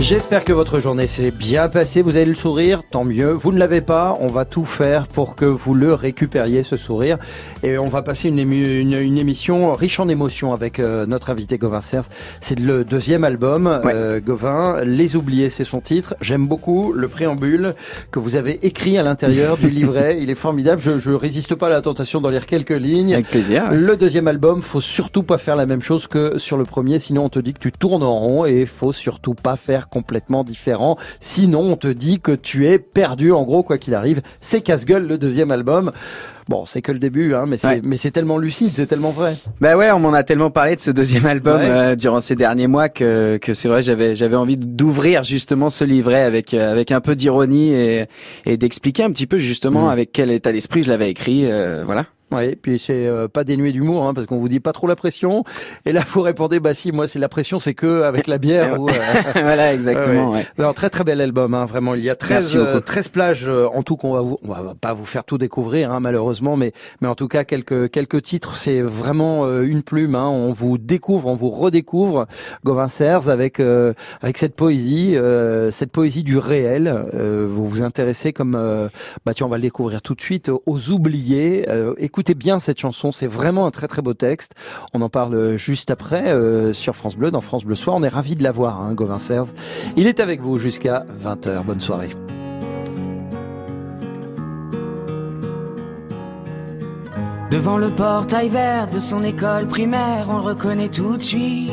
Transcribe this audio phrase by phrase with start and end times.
[0.00, 2.02] J'espère que votre journée s'est bien passée.
[2.02, 3.30] Vous avez le sourire, tant mieux.
[3.30, 7.18] Vous ne l'avez pas, on va tout faire pour que vous le récupériez, ce sourire.
[7.62, 11.80] Et on va passer une, une, émission riche en émotions avec euh, notre invité Gauvin
[11.80, 12.08] Cerf.
[12.40, 14.82] C'est le deuxième album, euh, Gauvin.
[14.84, 16.16] Les oubliés, c'est son titre.
[16.20, 17.76] J'aime beaucoup le préambule
[18.10, 20.18] que vous avez écrit à l'intérieur du livret.
[20.20, 20.80] Il est formidable.
[20.80, 23.14] Je, je résiste pas à la tentation d'en lire quelques lignes.
[23.14, 23.70] Avec plaisir.
[23.70, 27.26] Le deuxième album, faut surtout pas faire la même chose que sur le premier, sinon
[27.26, 30.96] on te dit que tu tournes en rond et faut surtout pas faire complètement différent.
[31.20, 33.32] Sinon, on te dit que tu es perdu.
[33.32, 35.92] En gros, quoi qu'il arrive, c'est casse-gueule le deuxième album.
[36.48, 39.36] Bon, c'est que le début, hein, mais c'est c'est tellement lucide, c'est tellement vrai.
[39.60, 42.66] Bah ouais, on m'en a tellement parlé de ce deuxième album euh, durant ces derniers
[42.66, 46.90] mois que que c'est vrai, j'avais j'avais envie d'ouvrir justement ce livret avec euh, avec
[46.90, 48.06] un peu d'ironie et
[48.44, 49.90] et d'expliquer un petit peu justement mm.
[49.90, 52.06] avec quel état d'esprit je l'avais écrit, euh, voilà.
[52.32, 54.96] Oui, puis c'est euh, pas dénué d'humour, hein, parce qu'on vous dit pas trop la
[54.96, 55.44] pression.
[55.84, 58.62] Et là, vous répondez, bah si, moi, c'est la pression, c'est que avec la bière.
[58.80, 58.92] ou, euh,
[59.34, 60.34] voilà, exactement.
[60.58, 61.94] Alors, très très bel album, hein, vraiment.
[61.94, 64.94] Il y a 13, 13 euh, plages en tout qu'on va vous, on va pas
[64.94, 68.56] vous faire tout découvrir, hein, malheureusement, mais mais en tout cas quelques quelques titres.
[68.56, 70.14] C'est vraiment une plume.
[70.14, 72.26] Hein, on vous découvre, on vous redécouvre,
[72.64, 75.16] Gauvin Serres, avec avec cette poésie,
[75.70, 76.92] cette poésie du réel.
[77.12, 78.52] vous vous intéressez comme,
[79.26, 81.66] bah tiens, on va le découvrir tout de suite aux oubliés.
[81.98, 84.52] écoutez écoutez bien cette chanson, c'est vraiment un très très beau texte.
[84.94, 87.96] On en parle juste après euh, sur France Bleu, dans France Bleu Soir.
[87.96, 89.46] On est ravis de l'avoir, hein, Gauvin Serres.
[89.96, 91.64] Il est avec vous jusqu'à 20h.
[91.64, 92.10] Bonne soirée.
[97.50, 101.72] Devant le portail vert de son école primaire, on le reconnaît tout de suite.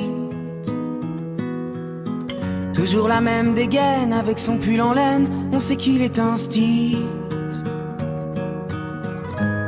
[2.74, 7.06] Toujours la même dégaine avec son pull en laine, on sait qu'il est un style.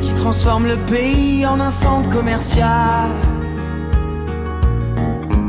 [0.00, 3.10] qui transforme le pays en un centre commercial.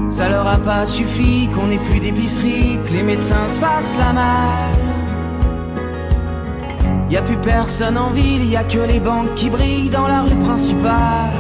[0.09, 4.11] Ça leur a pas suffi qu'on ait plus d'épicerie, que les médecins se fassent la
[4.11, 4.79] malle.
[7.11, 10.23] Y a plus personne en ville, y a que les banques qui brillent dans la
[10.23, 11.35] rue principale.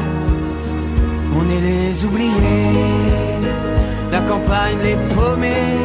[1.35, 3.39] On est les oubliés,
[4.11, 5.79] la campagne les paumés,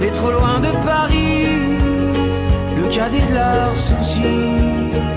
[0.00, 1.46] les trop loin de Paris,
[2.80, 5.07] le cadet de leurs soucis.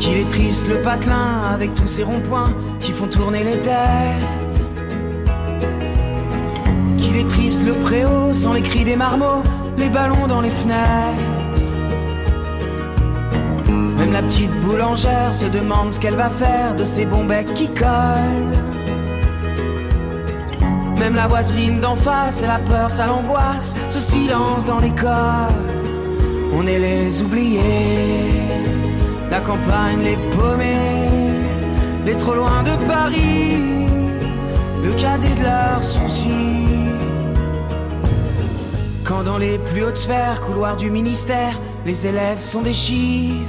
[0.00, 4.64] Qu'il est triste le patelin avec tous ces ronds-points qui font tourner les têtes.
[6.96, 9.42] Qu'il est triste le préau sans les cris des marmots,
[9.76, 11.20] les ballons dans les fenêtres.
[13.98, 17.68] Même la petite boulangère se demande ce qu'elle va faire de ces bons becs qui
[17.68, 18.56] collent.
[20.98, 25.52] Même la voisine d'en face, elle a peur, ça l'angoisse, ce silence dans l'école.
[26.54, 28.39] On est les oubliés
[29.30, 31.30] la campagne, les paumés,
[32.04, 33.88] les trop loin de Paris,
[34.82, 36.66] le cadet de leurs soucis.
[39.04, 43.46] Quand dans les plus hautes sphères, couloirs du ministère, les élèves sont des chiffres.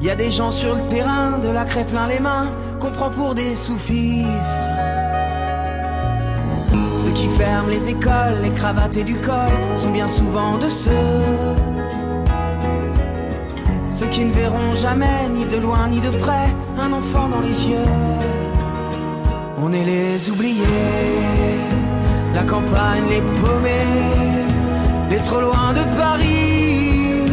[0.00, 2.50] Il y a des gens sur le terrain, de la crêpe plein les mains,
[2.80, 4.28] qu'on prend pour des sous-fifres.
[6.94, 11.67] Ceux qui ferment les écoles, les cravates et du col sont bien souvent de ceux
[13.98, 16.48] ceux qui ne verront jamais, ni de loin ni de près,
[16.78, 17.90] un enfant dans les yeux.
[19.60, 20.62] On est les oubliés,
[22.32, 24.44] la campagne, les paumés,
[25.10, 27.24] les trop loin de Paris,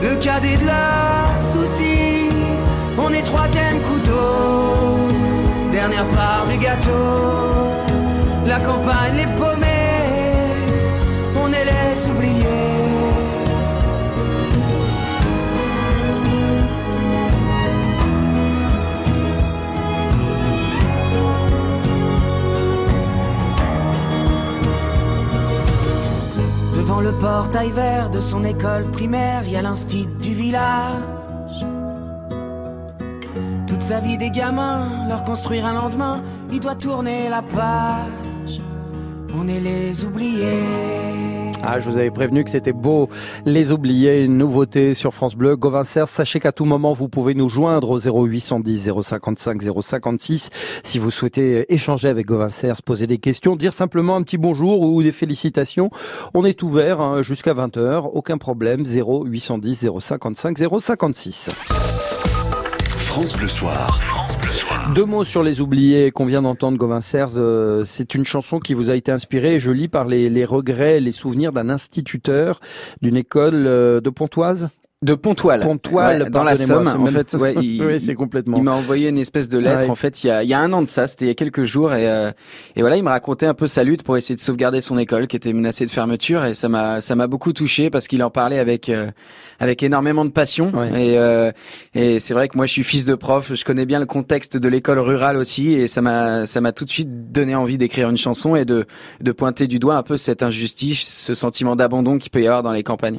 [0.00, 2.28] le cadet de leurs soucis.
[2.96, 4.28] On est troisième couteau,
[5.72, 7.14] dernière part du gâteau,
[8.46, 9.71] la campagne, les paumés,
[27.02, 31.66] le portail vert de son école primaire, y a l'instit du village.
[33.66, 38.60] Toute sa vie des gamins, leur construire un lendemain, il doit tourner la page.
[39.34, 41.41] On est les oubliés.
[41.64, 43.08] Ah, je vous avais prévenu que c'était beau.
[43.46, 45.56] Les oubliés, une nouveauté sur France Bleu.
[45.56, 50.50] Gauvin sachez qu'à tout moment, vous pouvez nous joindre au 0810 055 056
[50.82, 52.48] si vous souhaitez échanger avec Gauvin
[52.84, 55.90] poser des questions, dire simplement un petit bonjour ou des félicitations.
[56.34, 58.84] On est ouvert hein, jusqu'à 20h, aucun problème.
[58.84, 61.50] 0810 055 056.
[62.96, 64.21] France Bleu Soir.
[64.94, 68.90] Deux mots sur les oubliés qu'on vient d'entendre, Gauvin euh, c'est une chanson qui vous
[68.90, 72.60] a été inspirée, je lis, par les, les regrets, les souvenirs d'un instituteur
[73.00, 74.68] d'une école euh, de Pontoise?
[75.02, 75.60] De Pontoile.
[75.60, 76.86] Pontoile, dans la Somme.
[76.86, 78.56] En fait, ouais, il, oui, c'est complètement.
[78.56, 79.90] Il m'a envoyé une espèce de lettre.
[79.90, 81.32] En fait, il y a, il y a un an de ça, c'était il y
[81.32, 82.30] a quelques jours, et, euh,
[82.76, 85.26] et voilà, il me racontait un peu sa lutte pour essayer de sauvegarder son école,
[85.26, 88.30] qui était menacée de fermeture, et ça m'a, ça m'a beaucoup touché parce qu'il en
[88.30, 89.10] parlait avec, euh,
[89.58, 90.72] avec énormément de passion.
[90.94, 91.50] Et, euh,
[91.94, 94.56] et c'est vrai que moi, je suis fils de prof, je connais bien le contexte
[94.56, 98.08] de l'école rurale aussi, et ça m'a, ça m'a tout de suite donné envie d'écrire
[98.08, 98.86] une chanson et de,
[99.20, 102.62] de pointer du doigt un peu cette injustice, ce sentiment d'abandon qu'il peut y avoir
[102.62, 103.18] dans les campagnes.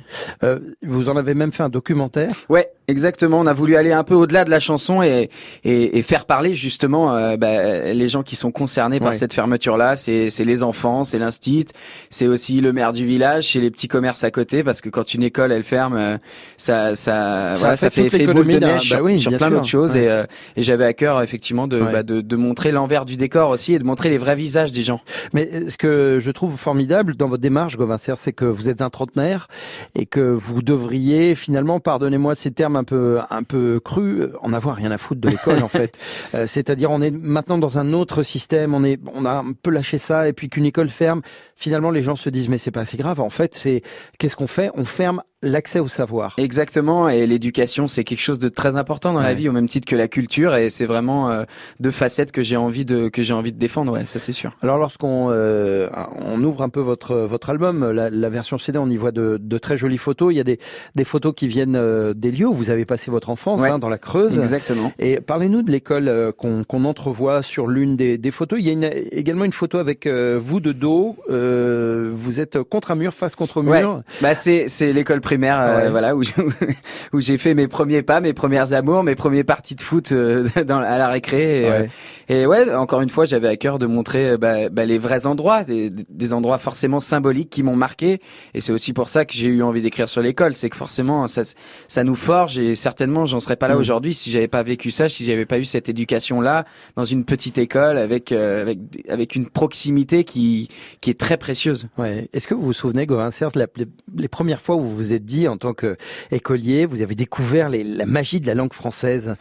[0.81, 2.31] vous en avez même fait un documentaire.
[2.47, 3.39] Ouais, exactement.
[3.39, 5.29] On a voulu aller un peu au-delà de la chanson et,
[5.65, 9.97] et, et faire parler justement euh, bah, les gens qui sont concernés par cette fermeture-là.
[9.97, 11.65] C'est, les enfants, c'est l'instit,
[12.09, 15.13] c'est aussi le maire du village, c'est les petits commerces à côté, parce que quand
[15.13, 16.17] une école elle ferme, euh,
[16.57, 19.97] ça, ça, voilà, ça fait effet boule de neige bah sur, plein d'autres choses.
[19.97, 23.49] Et, euh, et j'avais à cœur effectivement de, bah, de, de montrer l'envers du décor
[23.49, 25.01] aussi et de montrer les vrais visages des gens.
[25.33, 28.89] Mais ce que je trouve formidable dans votre démarche, Gauvin c'est que vous êtes un
[28.89, 29.47] trentenaire
[29.95, 34.75] et que vous devriez finalement, pardonnez-moi ces termes un peu un peu crus, en avoir
[34.75, 35.97] rien à foutre de l'école en fait.
[36.35, 39.71] Euh, c'est-à-dire on est maintenant dans un autre système, on est on a un peu
[39.71, 41.21] lâché ça et puis qu'une école ferme,
[41.55, 43.19] finalement les gens se disent mais c'est pas assez grave.
[43.19, 43.81] En fait, c'est
[44.17, 44.69] qu'est-ce qu'on fait?
[44.75, 46.33] On ferme l'accès au savoir.
[46.37, 49.87] Exactement, et l'éducation c'est quelque chose de très important dans la vie au même titre
[49.87, 51.43] que la culture et c'est vraiment euh,
[51.79, 54.51] deux facettes que j'ai envie de que j'ai envie de défendre, ouais, ça c'est sûr.
[54.61, 55.89] Alors lorsqu'on euh,
[56.25, 59.37] on ouvre un peu votre votre album, la, la, version CD, on y voit de,
[59.39, 60.33] de, très jolies photos.
[60.33, 60.59] Il y a des
[60.95, 63.89] des photos qui viennent euh, des lieux où vous avez passé votre enfance, hein, dans
[63.89, 64.37] la Creuse.
[64.37, 64.91] Exactement.
[64.99, 68.59] Et parlez-nous de l'école euh, qu'on qu'on entrevoit sur l'une des, des photos.
[68.59, 71.15] Il y a une, également une photo avec vous de dos.
[71.27, 73.71] vous êtes contre un mur, face contre mur.
[73.73, 74.01] Ouais.
[74.21, 76.15] Bah c'est c'est l'école primaire, euh, voilà,
[77.13, 80.47] où j'ai fait mes premiers pas, mes premières amours, mes premiers parties de foot euh,
[80.65, 81.61] dans, à la récré.
[81.61, 81.71] Et ouais.
[81.71, 81.87] Euh,
[82.29, 85.63] et ouais, encore une fois, j'avais à cœur de montrer bah, bah, les vrais endroits,
[85.63, 88.19] des, des endroits forcément symboliques qui m'ont marqué.
[88.53, 91.27] Et c'est aussi pour ça que j'ai eu envie d'écrire sur l'école, c'est que forcément
[91.27, 91.41] ça,
[91.87, 92.57] ça nous forge.
[92.57, 93.79] Et certainement, j'en serais pas là mm.
[93.79, 96.65] aujourd'hui si j'avais pas vécu ça, si j'avais pas eu cette éducation là
[96.95, 100.69] dans une petite école avec avec avec une proximité qui
[101.01, 101.87] qui est très précieuse.
[101.97, 102.29] Ouais.
[102.33, 103.85] Est-ce que vous vous souvenez, Gauvin certes, les,
[104.15, 107.83] les premières fois où vous vous êtes dit en tant qu'écolier, vous avez découvert les,
[107.83, 109.35] la magie de la langue française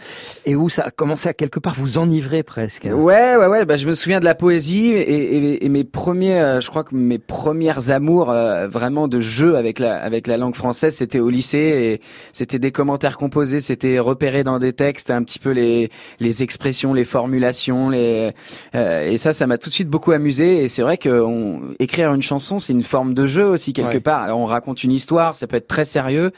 [0.46, 2.84] et où ça a commencé à quelque part vous enivrer presque.
[2.84, 3.64] Ouais, ouais, ouais.
[3.64, 6.94] Bah, je me souviens de la poésie et, et, mes premiers, euh, je crois que
[6.94, 11.30] mes premières amours euh, vraiment de jeu avec la avec la langue française, c'était au
[11.30, 12.00] lycée et
[12.32, 15.90] c'était des commentaires composés, c'était repéré dans des textes un petit peu les
[16.20, 18.32] les expressions, les formulations, les
[18.74, 21.60] euh, et ça, ça m'a tout de suite beaucoup amusé et c'est vrai que on,
[21.78, 24.22] écrire une chanson, c'est une forme de jeu aussi quelque part.
[24.22, 26.32] Alors on raconte une histoire, ça peut être très sérieux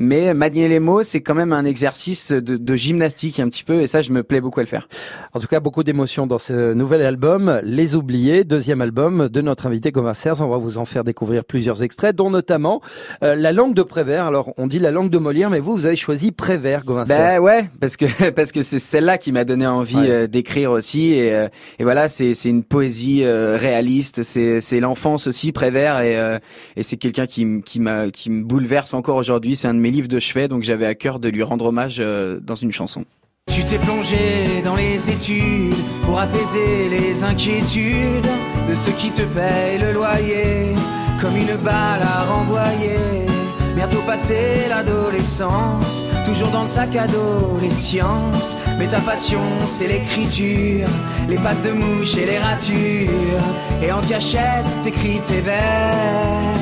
[0.00, 3.86] mais manier les mots, c'est quand même un exercice de, gymnastique un petit peu, et
[3.86, 4.88] ça, je me plais beaucoup à le faire.
[5.34, 9.66] En tout cas, beaucoup d'émotions dans ce nouvel album, Les Oubliés, deuxième album de notre
[9.66, 12.80] invité Gauvin On va vous en faire découvrir plusieurs extraits, dont notamment
[13.22, 14.24] euh, la langue de Prévert.
[14.24, 17.38] Alors, on dit la langue de Molière, mais vous, vous avez choisi Prévert, Gauvin Ben
[17.38, 21.34] ouais, parce que parce que c'est celle-là qui m'a donné envie euh, d'écrire aussi, et,
[21.34, 21.48] euh,
[21.78, 26.38] et voilà, c'est c'est une poésie réaliste, c'est c'est l'enfance aussi Prévert, et
[26.76, 29.56] et c'est quelqu'un qui qui m'a qui me bouleverse encore aujourd'hui.
[29.56, 31.96] C'est un de mes livres de chevet, donc j'avais à cœur de lui rendre hommage
[32.00, 33.04] euh, dans une chanson.
[33.52, 38.28] Tu t'es plongé dans les études pour apaiser les inquiétudes
[38.68, 40.74] de ceux qui te payent le loyer,
[41.20, 43.26] comme une balle à renvoyer.
[43.74, 48.56] Bientôt passé l'adolescence, toujours dans le sac à dos les sciences.
[48.78, 50.88] Mais ta passion c'est l'écriture,
[51.28, 53.44] les pattes de mouche et les ratures.
[53.82, 56.60] Et en cachette t'écris tes vers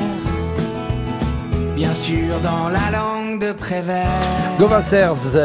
[1.79, 4.07] bien sûr dans la langue de Prévert.
[4.57, 4.79] Gauvin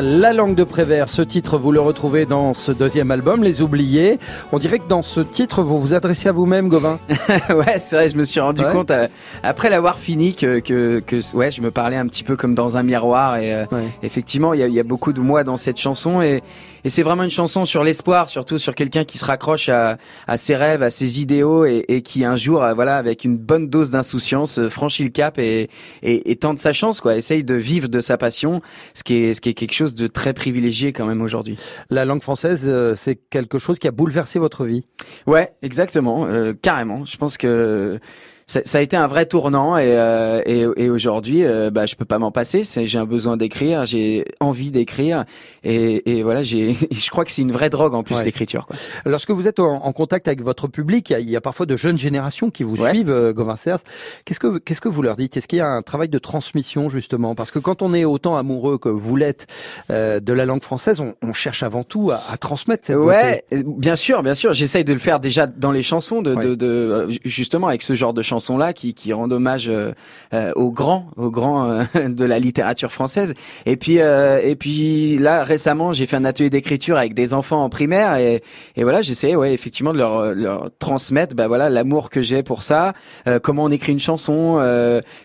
[0.00, 4.18] La langue de Prévert, ce titre vous le retrouvez dans ce deuxième album, Les Oubliés.
[4.52, 6.98] On dirait que dans ce titre vous vous adressez à vous-même, Gauvin.
[7.50, 9.08] ouais, c'est vrai, je me suis rendu compte euh,
[9.42, 12.78] après l'avoir fini que, que, que, ouais, je me parlais un petit peu comme dans
[12.78, 13.66] un miroir et euh,
[14.02, 16.42] effectivement il y a, y a, beaucoup de moi dans cette chanson et,
[16.84, 20.36] et c'est vraiment une chanson sur l'espoir, surtout sur quelqu'un qui se raccroche à, à,
[20.36, 23.68] ses rêves, à ses idéaux et, et qui un jour, euh, voilà, avec une bonne
[23.68, 25.68] dose d'insouciance, franchit le cap et,
[26.02, 27.16] et et, tente sa chance, quoi.
[27.16, 28.60] Essaye de vivre de sa passion,
[28.94, 31.58] ce qui est, ce qui est quelque chose de très privilégié quand même aujourd'hui.
[31.90, 34.84] La langue française, euh, c'est quelque chose qui a bouleversé votre vie?
[35.26, 37.04] Ouais, exactement, euh, carrément.
[37.04, 37.98] Je pense que
[38.46, 42.04] ça, a été un vrai tournant et, euh, et, et aujourd'hui, euh, bah, je peux
[42.04, 42.62] pas m'en passer.
[42.64, 45.24] J'ai un besoin d'écrire, j'ai envie d'écrire
[45.62, 46.76] et, et, voilà, j'ai.
[46.90, 48.66] Je crois que c'est une vraie drogue en plus l'écriture.
[49.04, 52.50] Lorsque vous êtes en, contact avec votre public, il y, a, parfois de jeunes générations
[52.50, 53.54] qui vous suivent, euh, Gauvin
[54.24, 55.36] Qu'est-ce que qu'est-ce que vous leur dites?
[55.36, 57.34] Est-ce qu'il y a un travail de transmission justement?
[57.34, 59.46] Parce que quand on est autant amoureux que vous l'êtes
[59.90, 63.44] euh, de la langue française, on, on cherche avant tout à, à transmettre cette ouais,
[63.52, 64.52] bien sûr, bien sûr.
[64.52, 67.94] J'essaye de le faire déjà dans les chansons, de, de, de, euh, justement avec ce
[67.94, 69.92] genre de chansons là qui, qui rendent hommage euh,
[70.32, 73.34] euh aux grands, aux grands de la littérature française.
[73.66, 77.68] Et puis et puis là récemment, j'ai fait un atelier d'écriture avec des enfants en
[77.68, 78.42] primaire et,
[78.76, 82.62] et voilà, j'essayais ouais effectivement de leur, leur transmettre, bah voilà l'amour que j'ai pour
[82.62, 82.92] ça,
[83.42, 84.58] comment on écrit une chanson.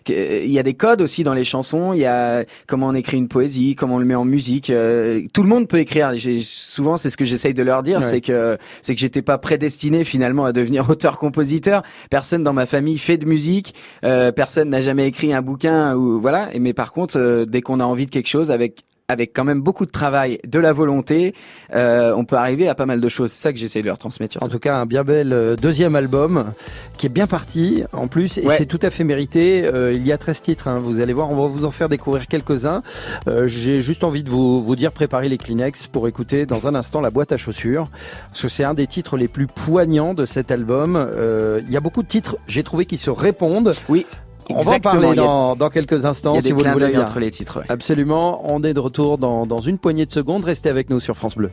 [0.07, 1.93] il y a des codes aussi dans les chansons.
[1.93, 4.67] Il y a comment on écrit une poésie, comment on le met en musique.
[4.67, 6.13] tout le monde peut écrire.
[6.43, 10.03] Souvent, c'est ce que j'essaye de leur dire, c'est que c'est que j'étais pas prédestiné
[10.03, 11.83] finalement à devenir auteur-compositeur.
[12.09, 13.73] Personne dans ma famille fait de musique.
[14.03, 16.49] Euh, personne n'a jamais écrit un bouquin ou voilà.
[16.59, 19.61] Mais par contre, euh, dès qu'on a envie de quelque chose, avec avec quand même
[19.61, 21.33] beaucoup de travail, de la volonté,
[21.73, 23.31] euh, on peut arriver à pas mal de choses.
[23.31, 24.37] C'est ça que j'essaie de leur transmettre.
[24.41, 26.53] En tout cas, un bien bel euh, deuxième album
[26.97, 29.65] qui est bien parti en plus et c'est tout à fait mérité.
[29.65, 31.89] Euh, il y a 13 titres, hein, vous allez voir, on va vous en faire
[31.89, 32.83] découvrir quelques-uns.
[33.27, 36.75] Euh, J'ai juste envie de vous, vous dire préparez les Kleenex pour écouter dans un
[36.75, 37.89] instant la boîte à chaussures
[38.29, 40.95] parce que c'est un des titres les plus poignants de cet album.
[40.95, 43.73] Euh, il y a beaucoup de titres, j'ai trouvé, qui se répondent.
[43.87, 44.05] Oui.
[44.49, 46.33] On va en parler dans, dans, quelques instants.
[46.33, 47.63] Il y a des si vous voulez entre les titres.
[47.69, 48.41] Absolument.
[48.51, 50.43] On est de retour dans, dans une poignée de secondes.
[50.43, 51.51] Restez avec nous sur France Bleu.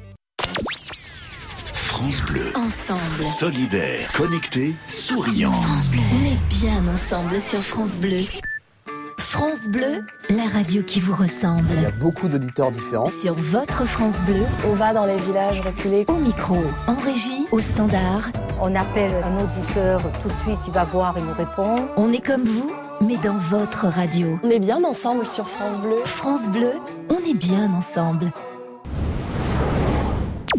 [1.73, 2.43] France Bleu.
[2.55, 3.23] Ensemble.
[3.23, 5.53] Solidaire, connecté, souriant.
[5.53, 6.01] France Bleu.
[6.13, 8.21] On est bien ensemble sur France Bleu.
[9.19, 11.65] France Bleu, la radio qui vous ressemble.
[11.75, 13.07] Il y a beaucoup d'auditeurs différents.
[13.07, 14.45] Sur votre France Bleu.
[14.67, 16.05] On va dans les villages reculés.
[16.09, 18.31] Au micro, en régie, au standard.
[18.61, 21.87] On appelle un auditeur, tout de suite il va voir et nous répond.
[21.97, 24.39] On est comme vous mais dans votre radio.
[24.43, 25.97] On est bien ensemble sur France Bleu.
[26.05, 26.73] France Bleu,
[27.09, 28.33] on est bien ensemble.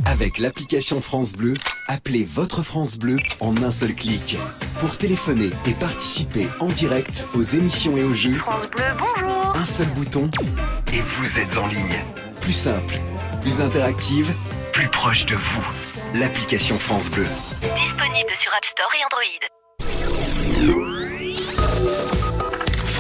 [0.06, 1.56] Avec l'application France Bleu,
[1.88, 4.38] appelez votre France Bleu en un seul clic.
[4.80, 9.66] Pour téléphoner et participer en direct aux émissions et aux jeux, France Bleu, bonjour Un
[9.66, 10.30] seul bouton
[10.94, 12.04] et vous êtes en ligne.
[12.42, 12.96] Plus simple,
[13.42, 14.34] plus interactive,
[14.72, 16.20] plus proche de vous.
[16.20, 17.28] L'application France Bleu.
[17.62, 19.57] Disponible sur App Store et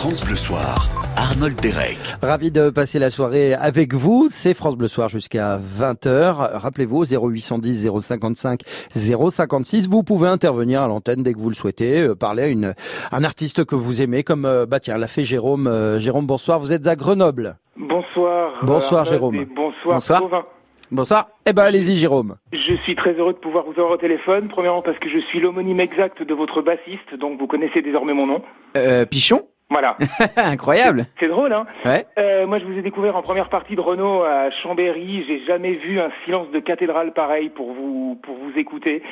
[0.07, 0.87] France Bleu Soir.
[1.17, 1.97] Arnold Derek.
[2.21, 4.29] Ravi de passer la soirée avec vous.
[4.31, 6.59] C'est France Bleu Soir jusqu'à 20h.
[6.59, 8.61] Rappelez-vous, 0810 055
[8.95, 9.89] 056.
[9.89, 12.73] Vous pouvez intervenir à l'antenne dès que vous le souhaitez, euh, parler à une,
[13.11, 15.67] un artiste que vous aimez, comme, euh, bah tiens, l'a fait Jérôme.
[15.67, 16.59] Euh, Jérôme, bonsoir.
[16.59, 17.57] Vous êtes à Grenoble.
[17.75, 18.63] Bonsoir.
[18.63, 19.43] Bonsoir, Jérôme.
[19.53, 19.95] Bonsoir.
[19.95, 20.43] Bonsoir.
[20.89, 21.27] Bonsoir.
[21.45, 22.37] Eh ben, allez-y, Jérôme.
[22.53, 24.47] Je suis très heureux de pouvoir vous avoir au téléphone.
[24.47, 28.25] Premièrement, parce que je suis l'homonyme exact de votre bassiste, donc vous connaissez désormais mon
[28.25, 28.41] nom.
[28.77, 29.41] Euh, Pichon?
[29.69, 29.97] Voilà.
[30.37, 31.07] Incroyable.
[31.19, 32.05] C'est drôle, hein Ouais.
[32.17, 35.25] Euh, moi, je vous ai découvert en première partie de Renault à Chambéry.
[35.27, 39.03] J'ai jamais vu un silence de cathédrale pareil pour vous pour vous écouter.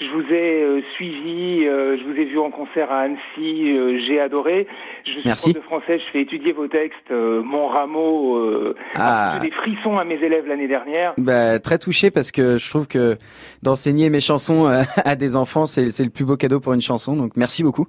[0.00, 3.72] Je vous ai euh, suivi, euh, je vous ai vu en concert à Annecy.
[3.72, 4.66] Euh, J'ai adoré.
[5.04, 5.52] Je suis Merci.
[5.52, 5.98] prof de français.
[6.00, 7.10] Je fais étudier vos textes.
[7.10, 8.74] mon rameau.
[8.96, 9.38] ah.
[9.40, 11.14] des frissons à mes élèves l'année dernière.
[11.18, 13.16] Bah, très touché parce que je trouve que
[13.62, 14.66] d'enseigner mes chansons
[15.04, 17.14] à des enfants, c'est le plus beau cadeau pour une chanson.
[17.14, 17.86] Donc, merci beaucoup.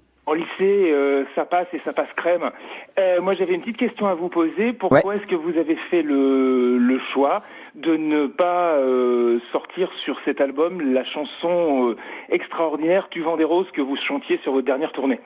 [0.64, 2.52] Euh, ça passe et ça passe crème.
[3.00, 4.74] Euh, moi, j'avais une petite question à vous poser.
[4.74, 5.16] Pourquoi ouais.
[5.16, 7.44] est-ce que vous avez fait le, le choix
[7.76, 11.96] de ne pas euh, sortir sur cet album la chanson euh,
[12.30, 15.20] extraordinaire Tu vends des roses que vous chantiez sur votre dernière tournée?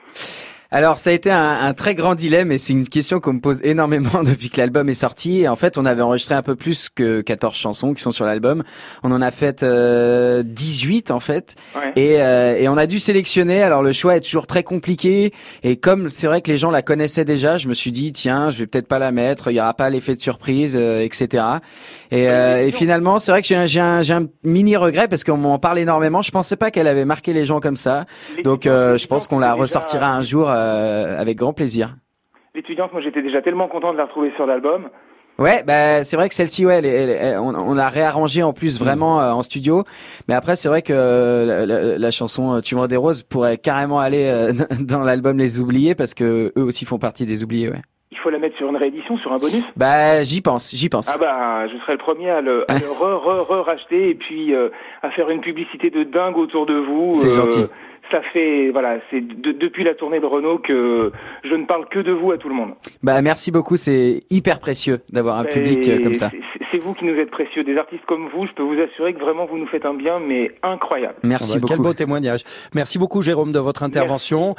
[0.76, 3.40] Alors ça a été un, un très grand dilemme et c'est une question qu'on me
[3.40, 5.40] pose énormément depuis que l'album est sorti.
[5.40, 8.26] Et en fait, on avait enregistré un peu plus que 14 chansons qui sont sur
[8.26, 8.62] l'album.
[9.02, 11.56] On en a fait euh, 18 en fait.
[11.78, 11.94] Ouais.
[11.96, 13.64] Et, euh, et on a dû sélectionner.
[13.64, 15.32] Alors le choix est toujours très compliqué.
[15.64, 18.50] Et comme c'est vrai que les gens la connaissaient déjà, je me suis dit tiens,
[18.50, 19.52] je vais peut-être pas la mettre.
[19.52, 21.42] Il y aura pas l'effet de surprise, euh, etc.
[22.12, 25.38] Et, euh, et finalement, c'est vrai que j'ai un, un, un mini regret parce qu'on
[25.38, 26.22] m'en parle énormément.
[26.22, 28.04] Je pensais pas qu'elle avait marqué les gens comme ça.
[28.44, 30.65] Donc euh, je pense qu'on la ressortira un jour euh,
[31.18, 31.96] avec grand plaisir.
[32.54, 34.90] L'étudiante, moi j'étais déjà tellement content de la retrouver sur l'album.
[35.38, 38.54] Ouais, bah c'est vrai que celle-ci, ouais, elle, elle, elle, on, on l'a réarrangée en
[38.54, 39.84] plus vraiment euh, en studio.
[40.30, 44.28] Mais après, c'est vrai que euh, la, chanson "Tu vends des roses" pourrait carrément aller
[44.28, 47.82] euh, dans l'album Les Oubliés parce que eux aussi font partie des Oubliés, ouais.
[48.12, 49.64] Il faut la mettre sur une réédition, sur un bonus?
[49.76, 51.14] Bah j'y pense, j'y pense.
[51.14, 54.16] Ah bah je serai le premier à le, à le re, re, re racheter et
[54.16, 54.70] puis euh,
[55.04, 57.10] à faire une publicité de dingue autour de vous.
[57.14, 57.66] C'est gentil
[58.12, 61.12] ça fait voilà, c'est de, depuis la tournée de Renault que
[61.44, 62.74] je ne parle que de vous à tout le monde.
[63.04, 66.32] Bah merci beaucoup, c'est hyper précieux d'avoir un public comme ça.
[66.32, 67.64] c'est vous qui nous êtes précieux.
[67.64, 70.20] Des artistes comme vous, je peux vous assurer que vraiment vous nous faites un bien,
[70.20, 71.16] mais incroyable.
[71.24, 71.74] Merci ah bah, beaucoup.
[71.74, 72.42] Quel beau témoignage.
[72.74, 74.56] Merci beaucoup Jérôme de votre intervention.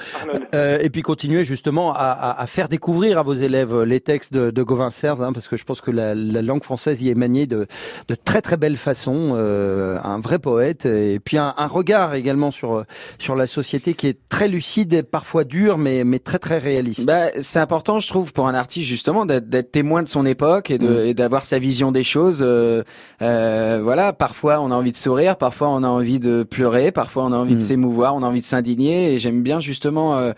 [0.55, 4.51] Euh, et puis continuez justement à, à, faire découvrir à vos élèves les textes de,
[4.51, 7.15] de Gauvin Serre, hein, parce que je pense que la, la, langue française y est
[7.15, 7.67] maniée de,
[8.09, 9.35] de très très belle façon.
[9.35, 12.85] Euh, un vrai poète et puis un, un, regard également sur
[13.19, 17.07] sur la société qui est très lucide et parfois dur, mais mais très très réaliste.
[17.07, 20.79] Bah, c'est important, je trouve, pour un artiste justement d'être témoin de son époque et
[20.79, 21.15] de mm.
[21.15, 22.41] d'avoir sa vision des choses.
[22.43, 22.83] Euh,
[23.23, 27.25] euh, voilà, parfois on a envie de sourire, parfois on a envie de pleurer, parfois
[27.25, 27.69] on a envie de mm.
[27.69, 29.15] s'émouvoir, on a envie de s'indigner.
[29.15, 30.33] Et j'aime bien justement euh,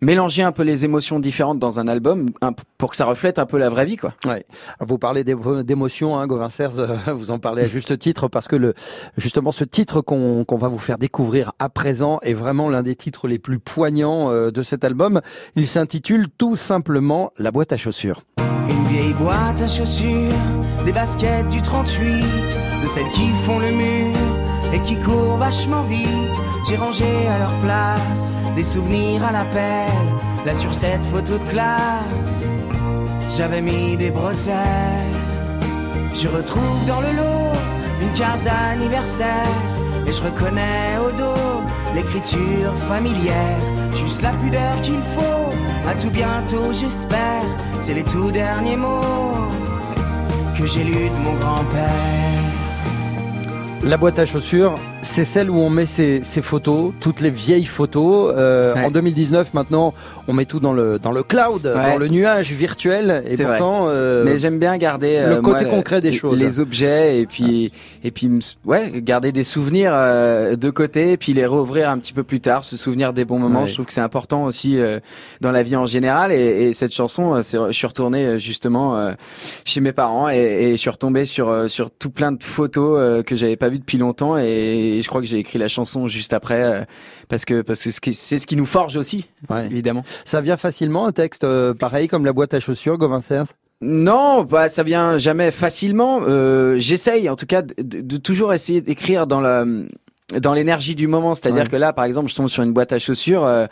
[0.00, 2.30] mélanger un peu les émotions différentes dans un album
[2.78, 4.14] pour que ça reflète un peu la vraie vie quoi.
[4.24, 4.44] Ouais.
[4.80, 8.74] Vous parlez d'émotions hein, Gauvin euh, vous en parlez à juste titre parce que le
[9.16, 13.28] justement ce titre qu'on va vous faire découvrir à présent est vraiment l'un des titres
[13.28, 15.20] les plus poignants euh, de cet album.
[15.56, 18.22] Il s'intitule tout simplement La boîte à chaussures.
[18.68, 20.30] Une vieille boîte à chaussures,
[20.84, 22.02] des baskets du 38,
[22.82, 24.16] de celles qui font le mur
[24.72, 26.42] et qui courent vachement vite.
[26.68, 30.46] J'ai rangé à leur place des souvenirs à la pelle.
[30.46, 32.46] Là sur cette photo de classe,
[33.30, 34.54] j'avais mis des bretelles.
[36.14, 37.52] Je retrouve dans le lot
[38.00, 39.48] une carte d'anniversaire
[40.06, 41.62] et je reconnais au dos
[41.94, 43.58] l'écriture familière.
[43.96, 45.43] Juste la pudeur qu'il faut.
[45.86, 47.44] À tout bientôt, j'espère.
[47.80, 49.50] C'est les tout derniers mots
[50.56, 51.90] que j'ai lus de mon grand-père.
[53.82, 58.34] La boîte à chaussures, c'est celle où on met ses, photos, toutes les vieilles photos.
[58.36, 59.92] Euh, en 2019, maintenant,
[60.26, 63.22] on met tout dans le dans le cloud, dans le nuage virtuel.
[63.26, 67.20] Et pourtant, euh, mais j'aime bien garder le euh, côté concret des choses, les objets,
[67.20, 67.70] et puis
[68.02, 68.30] et puis
[68.64, 72.64] ouais, garder des souvenirs de côté, et puis les rouvrir un petit peu plus tard,
[72.64, 73.66] se souvenir des bons moments.
[73.66, 74.78] Je trouve que c'est important aussi
[75.42, 76.32] dans la vie en général.
[76.32, 79.12] Et, et cette chanson, je suis retourné justement
[79.64, 83.36] chez mes parents et, et, je suis retombé sur sur tout plein de photos que
[83.36, 86.32] j'avais pas vues depuis longtemps et et je crois que j'ai écrit la chanson juste
[86.32, 86.84] après euh,
[87.28, 89.28] parce que parce que c'est ce qui nous forge aussi,
[89.70, 90.04] évidemment.
[90.24, 93.20] Ça vient facilement un texte euh, pareil comme la boîte à chaussures, Gauvin
[93.80, 96.22] non, bah ça vient jamais facilement.
[96.26, 99.66] Euh, J'essaye, en tout cas, de, de toujours essayer d'écrire dans la
[100.32, 101.34] dans l'énergie du moment.
[101.34, 103.44] C'est-à-dire que là, par exemple, je tombe sur une boîte à chaussures.
[103.44, 103.66] Euh,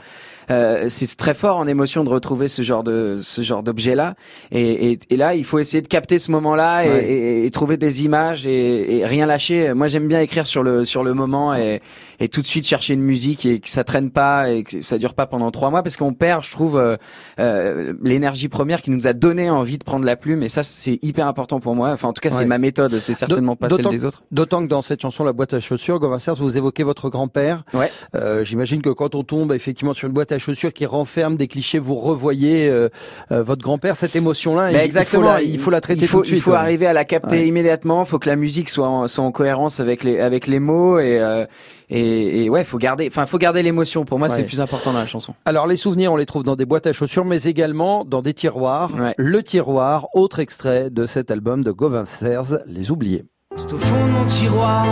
[0.52, 4.14] euh, c'est très fort en émotion de retrouver ce genre de ce genre d'objet là
[4.50, 7.76] et, et, et, là il faut essayer de capter ce moment là et, et, trouver
[7.76, 9.72] des images et, rien lâcher.
[9.74, 11.80] Moi j'aime bien écrire sur le sur le moment et,
[12.20, 14.98] et tout de suite chercher une musique et que ça traîne pas et que ça
[14.98, 16.96] dure pas pendant trois mois parce qu'on perd je trouve euh,
[17.38, 20.42] euh l'énergie première qui nous a donné envie de prendre la plume.
[20.42, 21.90] Et ça c'est hyper important pour moi.
[21.90, 22.98] Enfin en tout cas c'est ma méthode.
[23.00, 24.22] C'est certainement pas celle des autres.
[24.30, 27.64] d'autant que dans cette chanson la boîte à chaussures Gauvin vous évoquez votre grand-père.
[27.74, 27.90] Ouais.
[28.14, 31.48] euh, j'imagine que quand on tombe effectivement sur une boîte à chaussures qui renferme des
[31.48, 32.88] clichés, vous revoyez euh,
[33.30, 34.72] euh, votre grand-père, cette émotion-là.
[34.84, 35.38] exactement.
[35.38, 36.38] Il faut, la, traiter il faut, tout de suite.
[36.38, 38.02] Il faut arriver à la capter immédiatement.
[38.02, 40.98] Il faut que la musique soit en, soit en cohérence avec les avec les mots
[40.98, 41.46] et euh,
[41.94, 44.06] et, et, ouais, faut garder, enfin, faut garder l'émotion.
[44.06, 45.34] Pour moi, c'est le plus important dans la chanson.
[45.44, 48.32] Alors, les souvenirs, on les trouve dans des boîtes à chaussures, mais également dans des
[48.32, 48.92] tiroirs.
[49.18, 53.24] Le tiroir, autre extrait de cet album de Gauvin Serres, Les Oubliés.
[53.56, 54.86] Tout au fond de mon tiroir,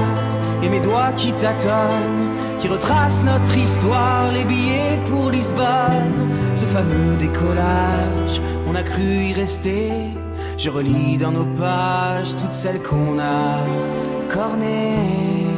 [0.63, 7.17] et mes doigts qui tâtonnent, qui retracent notre histoire, les billets pour Lisbonne, ce fameux
[7.17, 9.91] décollage, on a cru y rester.
[10.59, 13.65] Je relis dans nos pages toutes celles qu'on a
[14.29, 15.50] cornées.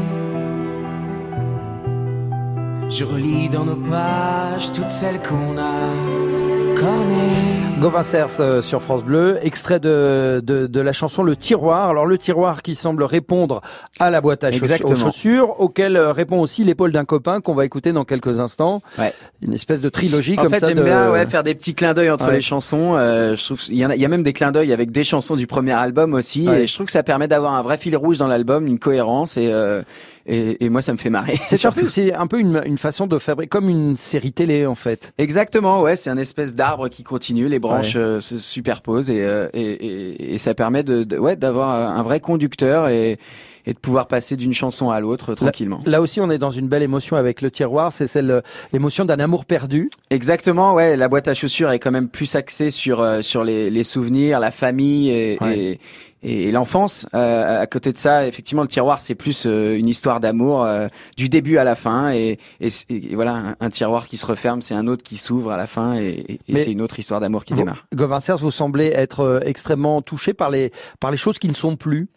[2.93, 7.81] Je relis dans nos pages toutes celles qu'on a cornées.
[7.81, 8.03] Gauvin
[8.41, 11.89] euh, sur France Bleu, extrait de, de, de, la chanson Le Tiroir.
[11.89, 13.63] Alors le tiroir qui semble répondre
[13.99, 17.65] à la boîte à chaussures, chaussures, auquel euh, répond aussi l'épaule d'un copain qu'on va
[17.65, 18.83] écouter dans quelques instants.
[18.99, 19.15] Ouais.
[19.41, 20.67] Une espèce de trilogie en comme fait, ça.
[20.67, 22.95] En fait, j'aime bien ouais, faire des petits clins d'œil entre les chansons.
[22.97, 25.05] Euh, je trouve il y, a, il y a même des clins d'œil avec des
[25.05, 26.47] chansons du premier album aussi.
[26.47, 29.39] Et je trouve que ça permet d'avoir un vrai fil rouge dans l'album, une cohérence
[29.39, 29.83] et euh,
[30.27, 31.39] et, et, moi ça me fait marrer.
[31.43, 34.75] C'est surtout c'est un peu une, une, façon de fabriquer comme une série télé en
[34.75, 35.13] fait.
[35.19, 39.49] Exactement, ouais, c'est un espèce d'arbre qui continue, les branches euh, se superposent et, euh,
[39.53, 43.19] et, et, et, ça permet de, de ouais d'avoir un vrai conducteur et
[43.67, 45.81] et de pouvoir passer d'une chanson à l'autre tranquillement.
[45.87, 49.19] Là, aussi, on est dans une belle émotion avec le tiroir, c'est celle l'émotion d'un
[49.21, 49.91] amour perdu.
[50.11, 50.97] Exactement, ouais.
[50.97, 54.41] La boîte à chaussures est quand même plus axée sur euh, sur les, les, souvenirs,
[54.41, 55.81] la famille et, et
[56.23, 57.07] et, l'enfance.
[57.15, 60.89] Euh, à côté de ça, effectivement, le tiroir, c'est plus euh, une histoire d'amour euh,
[61.17, 62.13] du début à la fin.
[62.13, 65.67] Et, et, voilà, un, tiroir qui se referme, c'est un autre qui s'ouvre à la
[65.67, 67.87] fin, et, c'est une autre histoire d'amour qui démarre.
[67.95, 72.09] Gauvin vous semblez être extrêmement touché par les par les choses qui ne sont plus.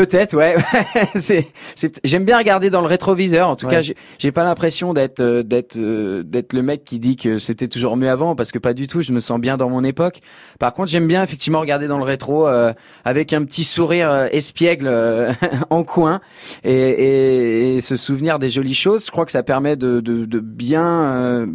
[0.00, 0.56] Peut-être, ouais.
[1.14, 1.46] c'est,
[2.04, 3.50] j'aime bien regarder dans le rétroviseur.
[3.50, 7.16] En tout cas, j'ai pas l'impression d'être, euh, d'être, euh, d'être le mec qui dit
[7.16, 9.02] que c'était toujours mieux avant, parce que pas du tout.
[9.02, 10.20] Je me sens bien dans mon époque.
[10.58, 12.72] Par contre, j'aime bien effectivement regarder dans le rétro euh,
[13.04, 14.90] avec un petit sourire espiègle
[15.68, 16.22] en coin
[16.64, 19.04] et, et, se souvenir des jolies choses.
[19.04, 21.46] Je crois que ça permet de, de, de bien